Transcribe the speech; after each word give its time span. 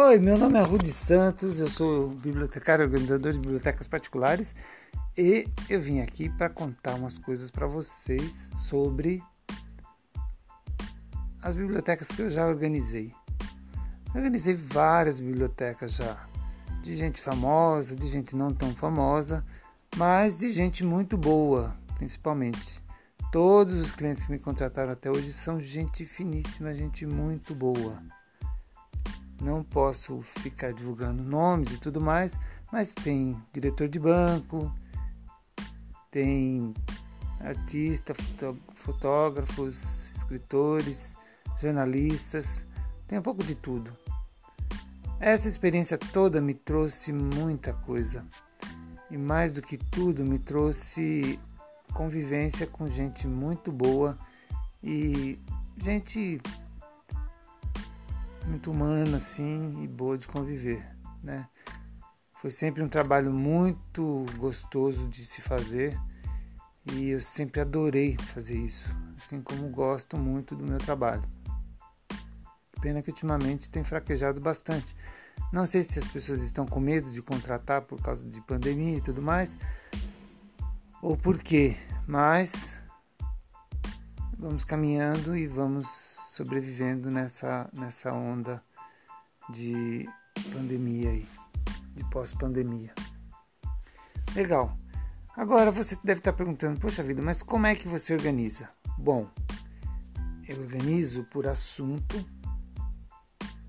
Oi, 0.00 0.16
meu 0.20 0.38
nome 0.38 0.56
é 0.56 0.62
Rudi 0.62 0.92
Santos, 0.92 1.58
eu 1.58 1.66
sou 1.66 2.10
bibliotecário 2.10 2.84
organizador 2.84 3.32
de 3.32 3.40
bibliotecas 3.40 3.88
particulares 3.88 4.54
e 5.16 5.44
eu 5.68 5.80
vim 5.80 5.98
aqui 5.98 6.28
para 6.28 6.48
contar 6.48 6.94
umas 6.94 7.18
coisas 7.18 7.50
para 7.50 7.66
vocês 7.66 8.48
sobre 8.54 9.20
as 11.42 11.56
bibliotecas 11.56 12.12
que 12.12 12.22
eu 12.22 12.30
já 12.30 12.46
organizei. 12.46 13.12
Eu 14.14 14.18
organizei 14.18 14.54
várias 14.54 15.18
bibliotecas 15.18 15.94
já, 15.94 16.28
de 16.80 16.94
gente 16.94 17.20
famosa, 17.20 17.96
de 17.96 18.06
gente 18.06 18.36
não 18.36 18.54
tão 18.54 18.72
famosa, 18.76 19.44
mas 19.96 20.38
de 20.38 20.52
gente 20.52 20.84
muito 20.84 21.18
boa, 21.18 21.74
principalmente. 21.96 22.80
Todos 23.32 23.74
os 23.74 23.90
clientes 23.90 24.24
que 24.24 24.30
me 24.30 24.38
contrataram 24.38 24.92
até 24.92 25.10
hoje 25.10 25.32
são 25.32 25.58
gente 25.58 26.06
finíssima, 26.06 26.72
gente 26.72 27.04
muito 27.04 27.52
boa. 27.52 28.00
Não 29.48 29.64
posso 29.64 30.20
ficar 30.20 30.74
divulgando 30.74 31.22
nomes 31.22 31.72
e 31.72 31.78
tudo 31.78 32.02
mais, 32.02 32.38
mas 32.70 32.92
tem 32.92 33.34
diretor 33.50 33.88
de 33.88 33.98
banco, 33.98 34.70
tem 36.10 36.74
artista, 37.40 38.12
fotógrafos, 38.74 40.10
escritores, 40.14 41.16
jornalistas, 41.58 42.66
tem 43.06 43.18
um 43.18 43.22
pouco 43.22 43.42
de 43.42 43.54
tudo. 43.54 43.90
Essa 45.18 45.48
experiência 45.48 45.96
toda 45.96 46.42
me 46.42 46.52
trouxe 46.52 47.10
muita 47.10 47.72
coisa. 47.72 48.26
E 49.10 49.16
mais 49.16 49.50
do 49.50 49.62
que 49.62 49.78
tudo, 49.78 50.26
me 50.26 50.38
trouxe 50.38 51.40
convivência 51.94 52.66
com 52.66 52.86
gente 52.86 53.26
muito 53.26 53.72
boa 53.72 54.18
e 54.82 55.38
gente 55.78 56.38
muito 58.48 58.70
humana 58.70 59.18
assim 59.18 59.82
e 59.82 59.86
boa 59.86 60.16
de 60.16 60.26
conviver, 60.26 60.84
né? 61.22 61.46
Foi 62.32 62.50
sempre 62.50 62.82
um 62.82 62.88
trabalho 62.88 63.32
muito 63.32 64.24
gostoso 64.36 65.08
de 65.08 65.26
se 65.26 65.40
fazer 65.40 65.98
e 66.92 67.10
eu 67.10 67.20
sempre 67.20 67.60
adorei 67.60 68.16
fazer 68.16 68.56
isso, 68.56 68.96
assim 69.16 69.42
como 69.42 69.68
gosto 69.68 70.16
muito 70.16 70.56
do 70.56 70.64
meu 70.64 70.78
trabalho. 70.78 71.22
Pena 72.80 73.02
que 73.02 73.10
ultimamente 73.10 73.68
tem 73.68 73.84
fraquejado 73.84 74.40
bastante. 74.40 74.96
Não 75.52 75.66
sei 75.66 75.82
se 75.82 75.98
as 75.98 76.06
pessoas 76.06 76.42
estão 76.42 76.64
com 76.64 76.80
medo 76.80 77.10
de 77.10 77.20
contratar 77.20 77.82
por 77.82 78.00
causa 78.00 78.26
de 78.26 78.40
pandemia 78.40 78.96
e 78.96 79.00
tudo 79.00 79.20
mais, 79.20 79.58
ou 81.02 81.16
por 81.16 81.38
quê, 81.38 81.76
mas 82.06 82.77
vamos 84.38 84.64
caminhando 84.64 85.36
e 85.36 85.46
vamos 85.46 85.86
sobrevivendo 86.30 87.10
nessa, 87.10 87.68
nessa 87.76 88.12
onda 88.12 88.62
de 89.50 90.08
pandemia 90.52 91.10
aí, 91.10 91.28
de 91.94 92.08
pós-pandemia. 92.10 92.94
Legal. 94.34 94.76
Agora 95.36 95.70
você 95.70 95.96
deve 96.04 96.20
estar 96.20 96.32
perguntando, 96.32 96.78
poxa 96.78 97.02
vida, 97.02 97.20
mas 97.20 97.42
como 97.42 97.66
é 97.66 97.74
que 97.74 97.88
você 97.88 98.14
organiza? 98.14 98.70
Bom, 98.96 99.28
eu 100.46 100.60
organizo 100.60 101.24
por 101.24 101.46
assunto, 101.46 102.24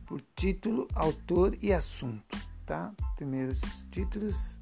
por 0.06 0.22
título, 0.36 0.88
autor 0.94 1.56
e 1.62 1.73
assunto, 1.73 2.38
tá? 2.66 2.94
Primeiro 3.16 3.52
os 3.52 3.84
títulos, 3.92 4.59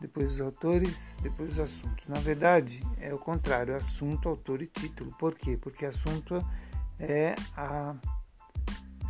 depois 0.00 0.32
os 0.32 0.40
autores, 0.40 1.18
depois 1.22 1.52
os 1.52 1.60
assuntos. 1.60 2.08
Na 2.08 2.18
verdade, 2.18 2.82
é 2.98 3.12
o 3.12 3.18
contrário, 3.18 3.76
assunto, 3.76 4.28
autor 4.28 4.62
e 4.62 4.66
título. 4.66 5.14
Por 5.18 5.34
quê? 5.34 5.58
Porque 5.60 5.84
assunto 5.84 6.44
é 6.98 7.34
a 7.56 7.94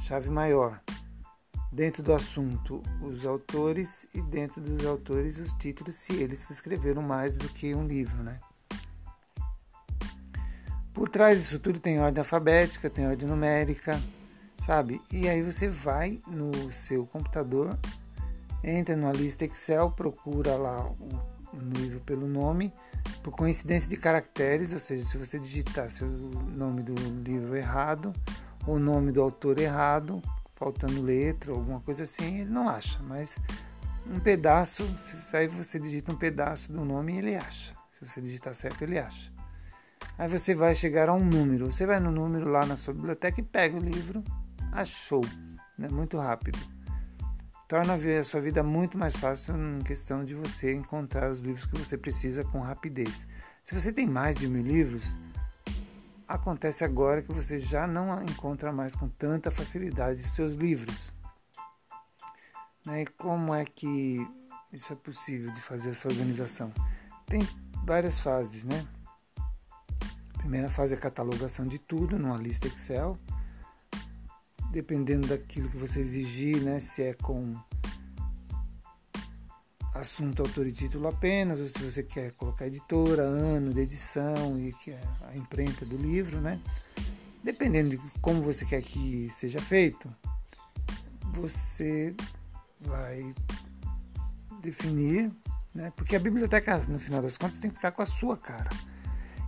chave 0.01 0.29
maior. 0.31 0.81
Dentro 1.73 2.03
do 2.03 2.13
assunto, 2.13 2.83
os 3.01 3.25
autores 3.25 4.07
e 4.13 4.21
dentro 4.21 4.61
dos 4.61 4.85
autores, 4.85 5.39
os 5.39 5.53
títulos, 5.53 5.95
se 5.95 6.15
eles 6.15 6.51
escreveram 6.51 7.01
mais 7.01 7.37
do 7.37 7.49
que 7.49 7.73
um 7.73 7.87
livro, 7.87 8.23
né? 8.25 8.39
Por 10.93 11.09
trás 11.09 11.39
disso 11.39 11.61
tudo 11.61 11.79
tem 11.79 12.01
ordem 12.01 12.21
alfabética, 12.21 12.91
tem 12.91 13.07
ordem 13.07 13.29
numérica, 13.29 14.01
sabe? 14.59 15.01
E 15.13 15.29
aí 15.29 15.43
você 15.43 15.69
vai 15.69 16.21
no 16.27 16.73
seu 16.73 17.07
computador 17.07 17.79
entra 18.63 18.97
numa 18.97 19.13
lista 19.13 19.45
Excel, 19.45 19.91
procura 19.91 20.57
lá 20.57 20.85
o 21.53 21.59
livro 21.59 22.01
pelo 22.01 22.27
nome, 22.27 22.73
por 23.23 23.33
coincidência 23.33 23.89
de 23.89 23.97
caracteres, 23.97 24.73
ou 24.73 24.79
seja, 24.79 25.05
se 25.05 25.17
você 25.17 25.39
digitar 25.39 25.91
seu 25.91 26.07
nome 26.07 26.83
do 26.83 26.95
livro 26.95 27.57
errado, 27.57 28.13
ou 28.67 28.77
o 28.77 28.79
nome 28.79 29.11
do 29.13 29.21
autor 29.21 29.59
errado, 29.59 30.23
faltando 30.55 31.03
letra, 31.03 31.53
alguma 31.53 31.81
coisa 31.81 32.05
assim, 32.05 32.41
ele 32.41 32.51
não 32.51 32.69
acha, 32.69 33.01
mas 33.03 33.39
um 34.07 34.19
pedaço, 34.19 34.85
se 34.99 35.37
aí 35.37 35.47
você 35.47 35.79
digita 35.79 36.13
um 36.13 36.17
pedaço 36.17 36.73
do 36.73 36.85
nome, 36.85 37.17
ele 37.17 37.37
acha. 37.37 37.75
Se 37.91 38.07
você 38.07 38.21
digitar 38.21 38.55
certo, 38.55 38.83
ele 38.83 38.99
acha. 38.99 39.31
Aí 40.19 40.29
você 40.29 40.55
vai 40.55 40.75
chegar 40.75 41.09
a 41.09 41.15
um 41.15 41.25
número. 41.25 41.71
Você 41.71 41.87
vai 41.87 42.01
no 42.01 42.11
número 42.11 42.49
lá 42.49 42.65
na 42.65 42.77
sua 42.77 42.95
biblioteca 42.95 43.41
e 43.41 43.45
pega 43.45 43.77
o 43.77 43.81
livro, 43.81 44.25
achou, 44.73 45.25
né? 45.79 45.89
muito 45.89 46.19
rápido 46.19 46.59
torna 47.71 47.95
a 47.95 48.25
sua 48.25 48.41
vida 48.41 48.65
muito 48.65 48.99
mais 48.99 49.15
fácil 49.15 49.55
em 49.57 49.81
questão 49.85 50.25
de 50.25 50.35
você 50.35 50.75
encontrar 50.75 51.31
os 51.31 51.39
livros 51.39 51.67
que 51.67 51.79
você 51.79 51.97
precisa 51.97 52.43
com 52.43 52.59
rapidez. 52.59 53.29
Se 53.63 53.81
você 53.81 53.93
tem 53.93 54.09
mais 54.09 54.35
de 54.35 54.49
mil 54.49 54.61
livros, 54.61 55.17
acontece 56.27 56.85
agora 56.85 57.23
que 57.23 57.33
você 57.33 57.61
já 57.61 57.87
não 57.87 58.25
encontra 58.25 58.73
mais 58.73 58.97
com 58.97 59.09
tanta 59.09 59.53
facilidade 59.53 60.21
os 60.21 60.35
seus 60.35 60.55
livros. 60.55 61.13
Né? 62.85 63.03
E 63.03 63.07
como 63.07 63.55
é 63.55 63.65
que 63.65 64.19
isso 64.73 64.93
é 64.93 64.97
possível 64.97 65.53
de 65.53 65.61
fazer 65.61 65.91
essa 65.91 66.09
organização? 66.09 66.73
Tem 67.25 67.49
várias 67.85 68.19
fases, 68.19 68.65
né? 68.65 68.85
A 70.35 70.39
primeira 70.39 70.69
fase 70.69 70.95
é 70.95 70.99
a 70.99 71.01
catalogação 71.01 71.69
de 71.69 71.79
tudo 71.79 72.19
numa 72.19 72.37
lista 72.37 72.67
Excel 72.67 73.17
dependendo 74.71 75.27
daquilo 75.27 75.69
que 75.69 75.77
você 75.77 76.01
exigir, 76.01 76.63
né? 76.63 76.81
Se 76.81 77.03
é 77.03 77.15
com 77.15 77.55
assunto, 79.95 80.43
autor 80.43 80.67
e 80.67 80.73
título 80.73 81.09
apenas, 81.09 81.61
ou 81.61 81.69
se 81.69 81.79
você 81.79 82.03
quer 82.03 82.33
colocar 82.33 82.67
editora, 82.67 83.23
ano 83.23 83.73
de 83.73 83.81
edição 83.81 84.59
e 84.59 84.73
que 84.73 84.93
é 84.93 85.01
a 85.29 85.37
imprenta 85.37 85.85
do 85.85 85.97
livro, 85.97 86.41
né? 86.41 86.61
Dependendo 87.43 87.91
de 87.91 87.99
como 88.21 88.43
você 88.43 88.65
quer 88.65 88.83
que 88.83 89.29
seja 89.31 89.61
feito, 89.61 90.09
você 91.33 92.15
vai 92.81 93.35
definir, 94.61 95.31
né? 95.75 95.93
Porque 95.97 96.15
a 96.15 96.21
biblioteca, 96.21 96.79
no 96.89 96.99
final 96.99 97.21
das 97.21 97.37
contas, 97.37 97.59
tem 97.59 97.71
que 97.71 97.77
ficar 97.77 97.93
com 97.93 98.03
a 98.03 98.07
sua 98.07 98.37
cara. 98.37 98.71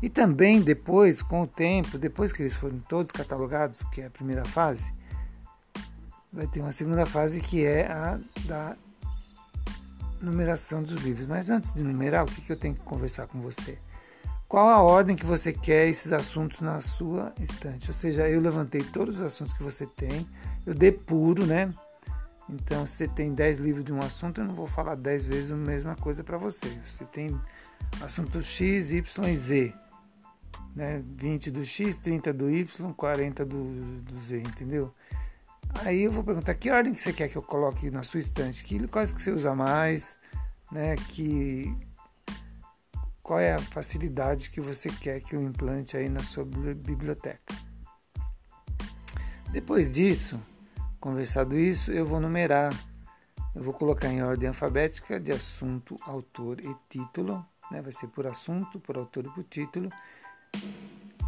E 0.02 0.08
também 0.08 0.60
depois, 0.60 1.22
com 1.22 1.42
o 1.42 1.46
tempo, 1.46 1.96
depois 1.96 2.32
que 2.32 2.42
eles 2.42 2.54
forem 2.54 2.80
todos 2.88 3.12
catalogados, 3.12 3.84
que 3.92 4.00
é 4.00 4.06
a 4.06 4.10
primeira 4.10 4.44
fase, 4.44 4.92
vai 6.32 6.46
ter 6.46 6.60
uma 6.60 6.72
segunda 6.72 7.04
fase 7.04 7.40
que 7.40 7.64
é 7.64 7.86
a 7.90 8.18
da 8.46 8.76
numeração 10.20 10.82
dos 10.82 11.02
livros. 11.02 11.26
Mas 11.26 11.50
antes 11.50 11.72
de 11.72 11.82
numerar, 11.82 12.24
o 12.24 12.26
que, 12.26 12.40
que 12.40 12.52
eu 12.52 12.56
tenho 12.56 12.74
que 12.74 12.82
conversar 12.82 13.26
com 13.26 13.40
você? 13.40 13.78
Qual 14.48 14.68
a 14.68 14.80
ordem 14.82 15.16
que 15.16 15.26
você 15.26 15.52
quer 15.52 15.88
esses 15.88 16.12
assuntos 16.12 16.60
na 16.60 16.80
sua 16.80 17.32
estante? 17.40 17.88
Ou 17.88 17.94
seja, 17.94 18.28
eu 18.28 18.40
levantei 18.40 18.82
todos 18.82 19.16
os 19.16 19.22
assuntos 19.22 19.52
que 19.52 19.62
você 19.62 19.86
tem, 19.86 20.26
eu 20.66 20.74
depuro, 20.74 21.46
né? 21.46 21.72
Então, 22.48 22.84
se 22.84 22.92
você 22.92 23.08
tem 23.08 23.32
10 23.32 23.60
livros 23.60 23.84
de 23.84 23.92
um 23.92 24.02
assunto, 24.02 24.40
eu 24.40 24.44
não 24.44 24.54
vou 24.54 24.66
falar 24.66 24.94
10 24.94 25.26
vezes 25.26 25.50
a 25.50 25.56
mesma 25.56 25.96
coisa 25.96 26.22
para 26.22 26.36
você. 26.36 26.68
Você 26.86 27.04
tem 27.06 27.40
assunto 28.02 28.42
X, 28.42 28.92
Y 28.92 29.36
Z. 29.36 29.72
Né? 30.76 31.02
20 31.02 31.50
do 31.50 31.64
X, 31.64 31.96
30 31.96 32.32
do 32.32 32.50
Y, 32.50 32.92
40 32.92 33.44
do, 33.46 33.64
do 34.02 34.20
Z, 34.20 34.38
entendeu? 34.38 34.92
Aí 35.80 36.02
eu 36.02 36.12
vou 36.12 36.22
perguntar 36.22 36.54
que 36.54 36.70
ordem 36.70 36.92
que 36.92 37.00
você 37.00 37.12
quer 37.12 37.28
que 37.28 37.36
eu 37.36 37.42
coloque 37.42 37.90
na 37.90 38.02
sua 38.02 38.20
estante, 38.20 38.62
que 38.62 38.86
quais 38.88 39.12
que 39.12 39.20
você 39.20 39.30
usa 39.32 39.54
mais, 39.54 40.18
né? 40.70 40.96
Que 40.96 41.74
qual 43.22 43.38
é 43.38 43.54
a 43.54 43.58
facilidade 43.58 44.50
que 44.50 44.60
você 44.60 44.90
quer 44.90 45.20
que 45.20 45.36
eu 45.36 45.42
implante 45.42 45.96
aí 45.96 46.08
na 46.08 46.22
sua 46.22 46.44
biblioteca. 46.44 47.54
Depois 49.52 49.92
disso, 49.92 50.40
conversado 50.98 51.56
isso, 51.56 51.92
eu 51.92 52.04
vou 52.04 52.20
numerar. 52.20 52.72
Eu 53.54 53.62
vou 53.62 53.74
colocar 53.74 54.08
em 54.08 54.22
ordem 54.22 54.48
alfabética 54.48 55.20
de 55.20 55.30
assunto, 55.30 55.94
autor 56.02 56.58
e 56.60 56.74
título, 56.88 57.44
né? 57.70 57.82
Vai 57.82 57.92
ser 57.92 58.08
por 58.08 58.26
assunto, 58.26 58.80
por 58.80 58.96
autor 58.96 59.26
e 59.26 59.30
por 59.30 59.44
título. 59.44 59.90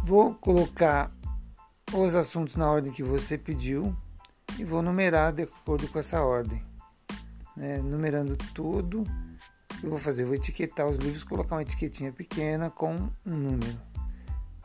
Vou 0.03 0.33
colocar 0.33 1.11
os 1.93 2.15
assuntos 2.15 2.55
na 2.55 2.69
ordem 2.69 2.91
que 2.91 3.03
você 3.03 3.37
pediu, 3.37 3.95
e 4.57 4.63
vou 4.63 4.81
numerar 4.81 5.33
de 5.33 5.43
acordo 5.43 5.87
com 5.87 5.99
essa 5.99 6.21
ordem. 6.21 6.63
Né? 7.55 7.77
Numerando 7.77 8.35
tudo, 8.53 9.03
eu 9.83 9.89
vou 9.89 9.99
fazer? 9.99 10.25
vou 10.25 10.35
etiquetar 10.35 10.87
os 10.87 10.97
livros, 10.97 11.23
colocar 11.23 11.55
uma 11.55 11.61
etiquetinha 11.61 12.11
pequena 12.11 12.69
com 12.69 12.95
um 13.25 13.35
número. 13.35 13.79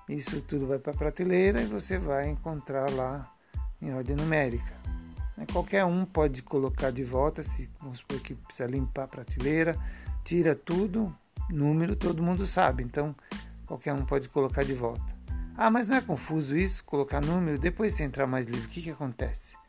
Isso 0.08 0.40
tudo 0.40 0.66
vai 0.66 0.78
para 0.78 0.92
a 0.92 0.96
prateleira 0.96 1.62
e 1.62 1.66
você 1.66 1.98
vai 1.98 2.28
encontrar 2.28 2.90
lá 2.90 3.32
em 3.80 3.92
ordem 3.94 4.16
numérica. 4.16 4.72
Né? 5.36 5.46
Qualquer 5.52 5.84
um 5.84 6.04
pode 6.04 6.42
colocar 6.42 6.90
de 6.90 7.04
volta, 7.04 7.42
se 7.42 7.70
vamos 7.80 7.98
supor 7.98 8.20
que 8.20 8.34
precisa 8.34 8.68
limpar 8.68 9.04
a 9.04 9.08
prateleira, 9.08 9.78
tira 10.24 10.54
tudo, 10.54 11.14
número 11.48 11.94
todo 11.94 12.22
mundo 12.22 12.46
sabe, 12.46 12.82
então 12.82 13.14
qualquer 13.66 13.92
um 13.92 14.04
pode 14.04 14.28
colocar 14.28 14.64
de 14.64 14.74
volta. 14.74 15.14
Ah, 15.56 15.70
mas 15.70 15.88
não 15.88 15.96
é 15.96 16.00
confuso 16.00 16.56
isso, 16.56 16.84
colocar 16.84 17.20
número, 17.20 17.58
depois 17.58 17.94
você 17.94 18.02
entrar 18.02 18.26
mais 18.26 18.46
livre, 18.46 18.66
o 18.66 18.68
que, 18.68 18.82
que 18.82 18.90
acontece? 18.90 19.59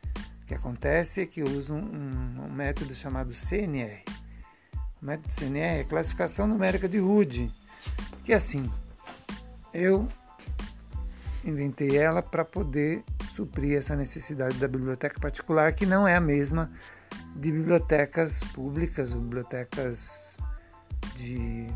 Que 0.52 0.56
acontece 0.56 1.22
é 1.22 1.26
que 1.26 1.40
eu 1.40 1.46
uso 1.46 1.72
um, 1.72 2.44
um 2.44 2.52
método 2.52 2.94
chamado 2.94 3.32
CNR. 3.32 4.04
O 5.00 5.06
método 5.06 5.32
CNR 5.32 5.80
é 5.80 5.84
classificação 5.84 6.46
numérica 6.46 6.86
de 6.86 6.98
Rude, 6.98 7.50
que 8.22 8.34
é 8.34 8.36
assim, 8.36 8.70
eu 9.72 10.06
inventei 11.42 11.96
ela 11.96 12.20
para 12.20 12.44
poder 12.44 13.02
suprir 13.34 13.78
essa 13.78 13.96
necessidade 13.96 14.58
da 14.58 14.68
biblioteca 14.68 15.18
particular, 15.18 15.72
que 15.72 15.86
não 15.86 16.06
é 16.06 16.16
a 16.16 16.20
mesma 16.20 16.70
de 17.34 17.50
bibliotecas 17.50 18.44
públicas 18.44 19.14
ou 19.14 19.22
bibliotecas 19.22 20.36
de 21.16 21.66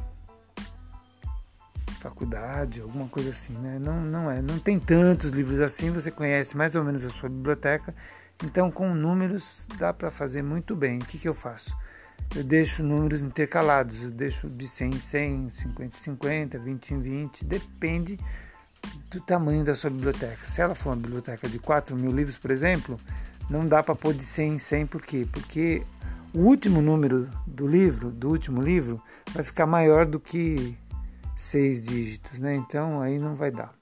faculdade, 1.99 2.83
alguma 2.83 3.09
coisa 3.09 3.31
assim, 3.31 3.55
né? 3.55 3.79
Não, 3.79 4.03
não 4.03 4.31
é, 4.31 4.43
não 4.43 4.59
tem 4.59 4.79
tantos 4.79 5.31
livros 5.31 5.63
assim, 5.63 5.91
você 5.91 6.11
conhece 6.11 6.59
mais 6.59 6.75
ou 6.75 6.85
menos 6.85 7.07
a 7.07 7.09
sua 7.09 7.31
biblioteca, 7.31 7.95
então 8.45 8.71
com 8.71 8.95
números 8.95 9.67
dá 9.79 9.93
para 9.93 10.11
fazer 10.11 10.43
muito 10.43 10.77
bem. 10.77 10.99
O 10.99 11.05
que, 11.05 11.19
que 11.19 11.29
eu 11.29 11.35
faço? 11.35 11.77
Eu 12.35 12.45
deixo 12.45 12.83
números 12.83 13.23
intercalados, 13.23 14.03
eu 14.03 14.11
deixo 14.11 14.49
de 14.49 14.67
100 14.67 14.91
em 14.91 14.99
100, 14.99 15.51
50 15.51 15.97
em 15.97 15.99
50, 15.99 16.59
20 16.59 16.91
em 16.91 16.99
20, 17.01 17.45
depende 17.45 18.19
do 19.11 19.21
tamanho 19.21 19.65
da 19.65 19.75
sua 19.75 19.91
biblioteca. 19.91 20.45
Se 20.45 20.61
ela 20.61 20.75
for 20.75 20.91
uma 20.91 20.97
biblioteca 20.97 21.49
de 21.49 21.59
4 21.59 21.97
mil 21.97 22.11
livros, 22.11 22.37
por 22.37 22.51
exemplo, 22.51 22.99
não 23.49 23.67
dá 23.67 23.83
para 23.83 23.95
pôr 23.95 24.13
de 24.13 24.23
100 24.23 24.55
em 24.55 24.59
100, 24.59 24.87
por 24.87 25.03
quê? 25.03 25.27
Porque 25.31 25.83
o 26.33 26.41
último 26.41 26.83
número 26.83 27.31
do 27.47 27.67
livro, 27.67 28.11
do 28.11 28.29
último 28.29 28.61
livro, 28.61 29.01
vai 29.33 29.43
ficar 29.43 29.67
maior 29.67 30.05
do 30.05 30.21
que 30.21 30.77
seis 31.37 31.83
dígitos, 31.83 32.41
né? 32.41 32.55
Então 32.57 33.01
aí 33.01 33.19
não 33.19 33.35
vai 33.35 33.51
dar. 33.51 33.73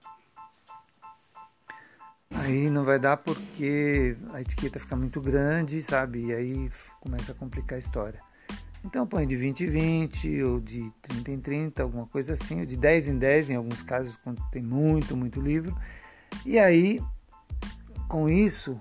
Aí 2.34 2.68
não 2.68 2.84
vai 2.84 2.98
dar 2.98 3.16
porque 3.16 4.16
a 4.32 4.40
etiqueta 4.40 4.78
fica 4.78 4.96
muito 4.96 5.20
grande, 5.20 5.82
sabe? 5.82 6.26
E 6.26 6.34
aí 6.34 6.70
começa 7.00 7.32
a 7.32 7.34
complicar 7.34 7.76
a 7.76 7.78
história. 7.78 8.20
Então 8.84 9.06
põe 9.06 9.26
de 9.26 9.36
20 9.36 9.64
em 9.64 9.68
20, 9.68 10.42
ou 10.42 10.60
de 10.60 10.92
30 11.00 11.30
em 11.30 11.40
30, 11.40 11.82
alguma 11.82 12.06
coisa 12.06 12.34
assim, 12.34 12.60
ou 12.60 12.66
de 12.66 12.76
10 12.76 13.08
em 13.08 13.18
10, 13.18 13.50
em 13.50 13.56
alguns 13.56 13.82
casos, 13.82 14.16
quando 14.16 14.42
tem 14.50 14.62
muito, 14.62 15.16
muito 15.16 15.40
livro. 15.40 15.74
E 16.44 16.58
aí, 16.58 17.00
com 18.08 18.28
isso, 18.28 18.78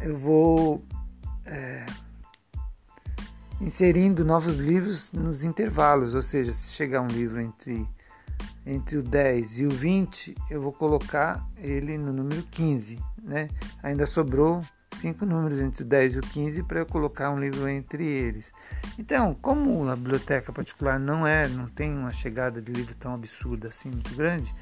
eu 0.00 0.16
vou 0.16 0.84
é, 1.44 1.84
inserindo 3.60 4.24
novos 4.24 4.54
livros 4.54 5.10
nos 5.10 5.42
intervalos, 5.42 6.14
ou 6.14 6.22
seja, 6.22 6.52
se 6.52 6.70
chegar 6.70 7.00
um 7.00 7.08
livro 7.08 7.40
entre, 7.40 7.88
entre 8.66 8.98
o 8.98 9.02
10 9.02 9.60
e 9.60 9.66
o 9.66 9.70
20, 9.70 10.34
eu 10.50 10.60
vou 10.60 10.72
colocar 10.72 11.46
ele 11.56 11.96
no 11.96 12.12
número 12.12 12.42
15. 12.50 12.98
Né? 13.22 13.48
Ainda 13.82 14.06
sobrou 14.06 14.62
cinco 14.96 15.24
números 15.24 15.60
entre 15.60 15.82
o 15.82 15.86
10 15.86 16.14
e 16.14 16.18
o 16.18 16.22
15 16.22 16.62
para 16.64 16.80
eu 16.80 16.86
colocar 16.86 17.30
um 17.30 17.38
livro 17.38 17.68
entre 17.68 18.04
eles. 18.04 18.52
Então, 18.98 19.34
como 19.34 19.88
a 19.88 19.96
biblioteca 19.96 20.52
particular 20.52 20.98
não 20.98 21.26
é, 21.26 21.48
não 21.48 21.66
tem 21.66 21.96
uma 21.96 22.12
chegada 22.12 22.60
de 22.60 22.72
livro 22.72 22.94
tão 22.94 23.14
absurda 23.14 23.68
assim, 23.68 23.90
muito 23.90 24.14
grande, 24.14 24.54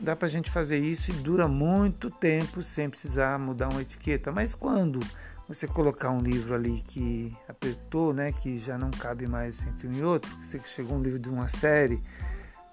dá 0.00 0.14
para 0.14 0.26
a 0.26 0.30
gente 0.30 0.50
fazer 0.50 0.78
isso 0.78 1.10
e 1.10 1.14
dura 1.14 1.48
muito 1.48 2.10
tempo 2.10 2.62
sem 2.62 2.88
precisar 2.88 3.38
mudar 3.38 3.68
uma 3.68 3.82
etiqueta. 3.82 4.30
Mas 4.30 4.54
quando 4.54 5.00
você 5.48 5.66
colocar 5.66 6.10
um 6.10 6.20
livro 6.20 6.54
ali 6.54 6.80
que 6.80 7.36
apertou, 7.48 8.12
né, 8.12 8.32
que 8.32 8.58
já 8.58 8.78
não 8.78 8.90
cabe 8.90 9.26
mais 9.26 9.62
entre 9.64 9.88
um 9.88 9.92
e 9.92 10.02
outro, 10.02 10.30
você 10.36 10.58
que 10.58 10.68
chegou 10.68 10.96
um 10.96 11.02
livro 11.02 11.18
de 11.18 11.28
uma 11.28 11.48
série 11.48 12.02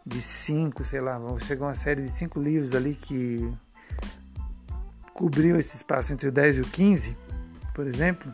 de 0.05 0.21
cinco, 0.21 0.83
sei 0.83 1.01
lá, 1.01 1.19
chegou 1.39 1.67
uma 1.67 1.75
série 1.75 2.01
de 2.01 2.09
cinco 2.09 2.39
livros 2.39 2.73
ali 2.73 2.95
que 2.95 3.51
cobriu 5.13 5.57
esse 5.57 5.75
espaço 5.75 6.13
entre 6.13 6.29
o 6.29 6.31
10 6.31 6.57
e 6.57 6.61
o 6.61 6.65
15, 6.65 7.17
por 7.73 7.85
exemplo, 7.85 8.33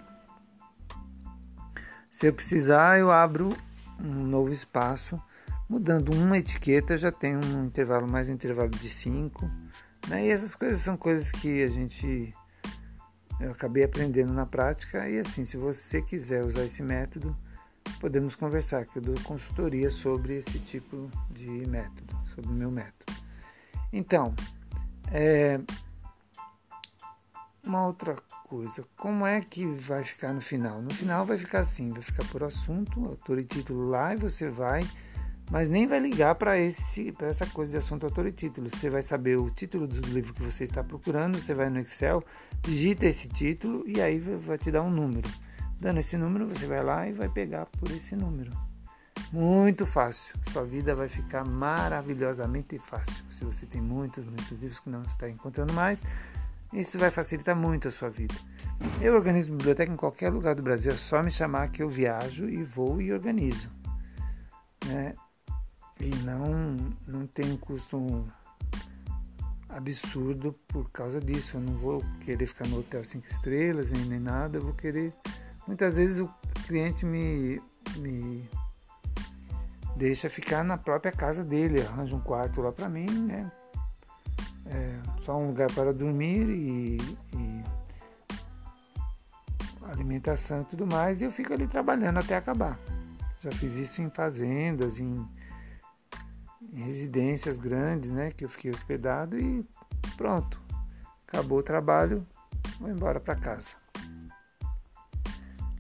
se 2.10 2.28
eu 2.28 2.34
precisar, 2.34 2.98
eu 2.98 3.12
abro 3.12 3.56
um 4.00 4.24
novo 4.24 4.52
espaço, 4.52 5.22
mudando 5.68 6.14
uma 6.14 6.38
etiqueta, 6.38 6.98
já 6.98 7.12
tem 7.12 7.36
um 7.36 7.66
intervalo 7.66 8.08
mais 8.08 8.30
um 8.30 8.34
intervalo 8.34 8.70
de 8.70 8.88
5. 8.88 9.50
Né? 10.08 10.28
E 10.28 10.32
essas 10.32 10.56
coisas 10.56 10.80
são 10.80 10.96
coisas 10.96 11.32
que 11.32 11.62
a 11.62 11.68
gente 11.68 12.34
eu 13.40 13.52
acabei 13.52 13.84
aprendendo 13.84 14.32
na 14.32 14.46
prática. 14.46 15.10
E 15.10 15.20
assim, 15.20 15.44
se 15.44 15.58
você 15.58 16.02
quiser 16.02 16.44
usar 16.44 16.64
esse 16.64 16.82
método, 16.82 17.36
podemos 18.00 18.36
conversar, 18.36 18.86
que 18.86 18.98
eu 18.98 19.02
dou 19.02 19.16
consultoria 19.24 19.90
sobre 19.90 20.38
esse 20.38 20.60
tipo 20.60 21.10
de 21.30 21.50
método, 21.50 22.16
sobre 22.26 22.52
o 22.52 22.54
meu 22.54 22.72
método. 22.72 23.14
Então, 23.92 24.34
é, 25.12 25.60
uma 27.66 27.86
outra 27.86 28.16
coisa, 28.44 28.84
como 28.96 29.26
é 29.26 29.42
que 29.42 29.66
vai 29.66 30.04
ficar 30.04 30.34
no 30.34 30.42
final? 30.42 30.82
No 30.82 30.94
final 30.94 31.26
vai 31.26 31.38
ficar 31.38 31.60
assim, 31.60 31.90
vai 31.90 32.02
ficar 32.02 32.24
por 32.26 32.44
assunto, 32.44 33.06
autor 33.06 33.40
e 33.40 33.44
título 33.44 33.90
lá 33.90 34.14
e 34.14 34.18
você 34.18 34.50
vai, 34.50 34.88
mas 35.50 35.70
nem 35.70 35.88
vai 35.88 36.00
ligar 36.00 36.36
para 36.36 36.60
esse 36.60 37.12
para 37.12 37.28
essa 37.28 37.46
coisa 37.48 37.72
de 37.72 37.78
assunto, 37.78 38.06
autor 38.06 38.28
e 38.28 38.32
título. 38.32 38.70
Você 38.70 38.90
vai 38.90 39.02
saber 39.02 39.38
o 39.38 39.50
título 39.50 39.88
do 39.88 40.08
livro 40.08 40.34
que 40.34 40.44
você 40.44 40.64
está 40.64 40.84
procurando, 40.84 41.40
você 41.40 41.54
vai 41.54 41.70
no 41.70 41.80
Excel, 41.80 42.24
digita 42.62 43.06
esse 43.06 43.30
título 43.30 43.84
e 43.88 44.02
aí 44.02 44.20
vai 44.20 44.58
te 44.58 44.72
dar 44.72 44.84
um 44.84 44.90
número. 44.90 45.30
Dando 45.86 46.00
esse 46.00 46.18
número, 46.18 46.48
você 46.48 46.66
vai 46.66 46.84
lá 46.84 47.08
e 47.08 47.14
vai 47.14 47.30
pegar 47.30 47.68
por 47.68 47.92
esse 47.92 48.16
número. 48.16 48.52
Muito 49.32 49.86
fácil. 49.86 50.36
Sua 50.52 50.66
vida 50.66 50.96
vai 50.96 51.08
ficar 51.08 51.46
maravilhosamente 51.46 52.80
fácil. 52.80 53.24
Se 53.30 53.46
você 53.46 53.68
tem 53.68 53.80
muitos, 53.80 54.26
muitos 54.26 54.50
livros 54.50 54.80
que 54.80 54.90
não 54.90 55.04
está 55.04 55.30
encontrando 55.30 55.72
mais, 55.74 56.02
isso 56.74 56.98
vai 56.98 57.12
facilitar 57.12 57.56
muito 57.56 57.88
a 57.88 57.92
sua 57.92 58.10
vida. 58.10 58.34
Eu 59.00 59.14
organizo 59.14 59.52
biblioteca 59.52 59.94
em 59.94 59.96
qualquer 59.96 60.32
lugar 60.32 60.56
do 60.56 60.64
Brasil, 60.64 60.92
é 60.92 60.98
só 60.98 61.22
me 61.22 61.30
chamar 61.30 61.70
que 61.70 61.84
eu 61.84 61.88
viajo 61.88 62.50
e 62.50 62.64
vou 62.64 63.00
e 63.00 63.14
organizo. 63.14 63.70
Né? 64.88 65.14
E 66.00 66.10
não, 66.24 66.76
não 67.08 67.28
tem 67.28 67.52
um 67.52 67.58
custo 67.58 68.26
absurdo 69.70 70.52
por 70.68 70.90
causa 70.90 71.22
disso. 71.22 71.58
Eu 71.58 71.62
não 71.62 71.78
vou 71.78 72.04
querer 72.22 72.48
ficar 72.48 72.68
no 72.68 72.80
hotel 72.80 73.04
cinco 73.04 73.28
estrelas 73.28 73.92
nem, 73.92 74.04
nem 74.06 74.20
nada, 74.20 74.58
eu 74.58 74.64
vou 74.64 74.74
querer. 74.74 75.14
Muitas 75.68 75.98
vezes 75.98 76.20
o 76.20 76.30
cliente 76.68 77.06
me, 77.06 77.62
me 77.98 78.50
deixa 79.96 80.30
ficar 80.30 80.64
na 80.64 80.78
própria 80.78 81.12
casa 81.12 81.44
dele, 81.44 81.82
arranja 81.82 82.16
um 82.16 82.22
quarto 82.22 82.62
lá 82.62 82.72
para 82.72 82.88
mim, 82.88 83.10
né? 83.10 83.52
é, 84.66 85.00
só 85.20 85.38
um 85.38 85.48
lugar 85.48 85.72
para 85.72 85.94
dormir 85.94 86.50
e, 86.50 86.98
e, 87.34 87.64
alimentação 89.84 90.62
e 90.62 90.66
tudo 90.66 90.88
mais, 90.88 91.22
e 91.22 91.26
eu 91.26 91.32
fico 91.32 91.54
ali 91.54 91.68
trabalhando 91.68 92.20
até 92.20 92.36
acabar. 92.36 92.80
Já 93.42 93.52
fiz 93.52 93.76
isso 93.76 94.02
em 94.02 94.10
fazendas, 94.10 95.00
em, 95.00 95.28
em 96.74 96.84
residências 96.84 97.60
grandes, 97.60 98.10
né, 98.10 98.32
que 98.32 98.44
eu 98.44 98.50
fiquei 98.50 98.72
hospedado 98.72 99.38
e 99.38 99.66
pronto. 100.18 100.62
Acabou 101.28 101.60
o 101.60 101.64
trabalho, 101.64 102.26
vou 102.80 102.90
embora 102.90 103.20
para 103.20 103.36
casa. 103.36 103.85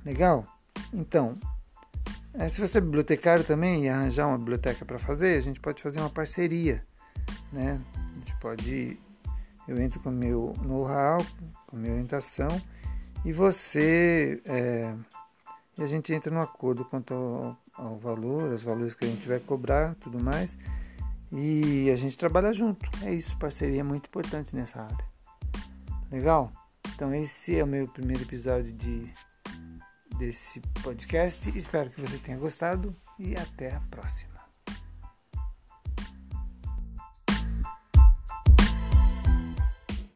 Legal? 0.06 0.46
Então, 0.94 1.38
é, 2.34 2.48
se 2.48 2.62
você 2.62 2.78
é 2.78 2.82
bibliotecário 2.82 3.44
também 3.44 3.86
e 3.86 3.90
arranjar 3.90 4.28
uma 4.28 4.38
biblioteca 4.38 4.86
para 4.86 5.00
fazer, 5.00 5.38
a 5.38 5.42
gente 5.42 5.60
pode 5.60 5.82
fazer 5.82 6.00
uma 6.00 6.10
parceria, 6.10 6.86
né? 7.52 7.80
gente 8.26 8.36
pode. 8.40 9.00
Eu 9.68 9.80
entro 9.80 10.00
com 10.00 10.10
meu 10.10 10.54
know-how, 10.64 11.24
com 11.68 11.76
a 11.76 11.80
minha 11.80 11.94
orientação, 11.94 12.50
e 13.24 13.32
você. 13.32 14.42
É, 14.46 14.94
e 15.78 15.84
a 15.84 15.88
gente 15.88 16.14
entra 16.14 16.34
no 16.34 16.42
acordo 16.42 16.84
quanto 16.86 17.14
ao, 17.14 17.58
ao 17.74 17.98
valor, 17.98 18.52
os 18.52 18.64
valores 18.64 18.96
que 18.96 19.06
a 19.06 19.08
gente 19.08 19.28
vai 19.28 19.40
cobrar, 19.40 19.96
tudo 19.96 20.20
mais. 20.20 20.58
E 21.32 21.90
a 21.92 21.96
gente 21.96 22.18
trabalha 22.18 22.54
junto. 22.54 22.90
É 23.04 23.14
isso, 23.14 23.38
parceria 23.38 23.82
é 23.82 23.84
muito 23.84 24.08
importante 24.08 24.56
nessa 24.56 24.82
área. 24.82 25.06
Legal? 26.12 26.52
Então 26.94 27.14
esse 27.14 27.58
é 27.58 27.64
o 27.64 27.68
meu 27.68 27.88
primeiro 27.88 28.24
episódio 28.24 28.72
de, 28.72 29.12
desse 30.18 30.62
podcast. 30.84 31.56
Espero 31.58 31.90
que 31.90 32.02
você 32.02 32.18
tenha 32.18 32.38
gostado 32.38 32.96
e 33.20 33.36
até 33.36 33.74
a 33.74 33.80
próxima. 33.92 34.35